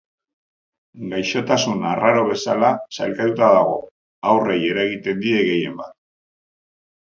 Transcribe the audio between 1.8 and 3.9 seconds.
arraro bezala sailkatuta dago,